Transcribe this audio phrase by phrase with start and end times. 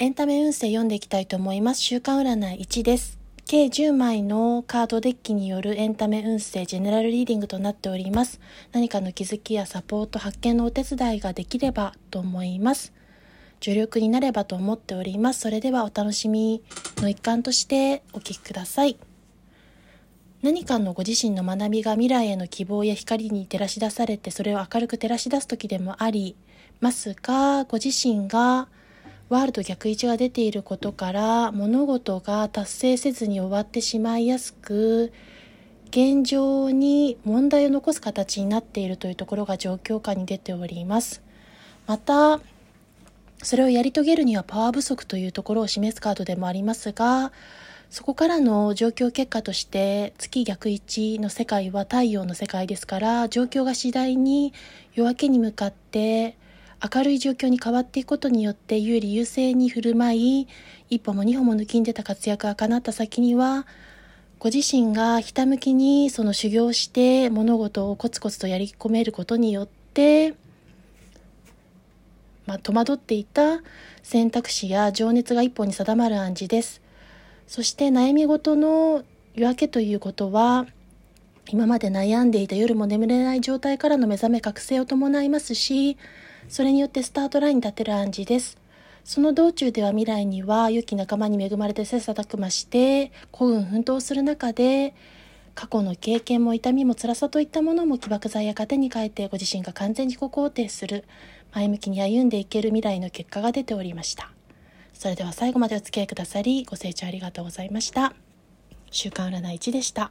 [0.00, 1.80] エンタメ運勢読んでいきたいと思います。
[1.80, 3.18] 週間占い1です。
[3.46, 8.38] 計10枚のカードデッキによるエンタメ運勢ジェネラルリーディングとなっております。
[8.70, 12.92] 何かの気づきやサポート、発見のお手伝いができればと思います。
[13.60, 15.40] 助力になればと思っております。
[15.40, 16.62] それではお楽しみ
[16.98, 19.00] の一環としてお聞きください。
[20.42, 26.36] 何かのご自身の学びが未来への希望や光に照らし出されてそれを明るく照らし出す時でもあり
[26.80, 28.68] ますがご自身が
[29.28, 35.12] ワールド逆位置が出ていることから物事が達成せずに終わってしまいやすく
[35.90, 41.22] 現状に問題を残す形になっているというところが状況下に出ております。
[41.86, 42.40] また
[43.42, 47.32] それをやり遂げるにはパワー不足というところを示すカードでもありますが
[47.88, 54.52] そこからの状況結果として月逆位置の世界は太陽の世界ですから状況が次第に
[54.94, 56.36] 夜明けに向かって
[56.94, 60.48] 明るい状況に変わっていくことによって有利優勢に振る舞い
[60.90, 63.66] 一歩も二歩も抜きんでた活躍が叶った先には
[64.38, 70.34] ご自身がひたむきにその修行して物事をコツコツとやり込めることによって
[72.48, 73.60] まあ、戸惑っていた
[74.02, 76.80] 選択肢や情熱が一本に定まる暗示です。
[77.46, 79.04] そして悩み事の
[79.34, 80.66] 夜明けということは
[81.50, 85.98] 今まで悩んでいた夜も眠れない状態からの目覚め覚醒を伴いますし
[86.48, 88.58] それによってスタートラインに立てる暗示です
[89.04, 94.94] その道中では未来には良き仲間に恵まれて切磋琢磨して孤軍奮闘する中で
[95.54, 101.04] 過去の経験も痛みも辛さといったものも起爆剤や糧に変えてご自身が完全自己肯定する
[101.52, 104.30] 前向きに歩んでいける未来の結果が出ておりました
[104.98, 108.14] それでは最後までお付き合いくださり、ご清聴ありがとうございました。
[108.90, 110.10] 週刊占い1でした。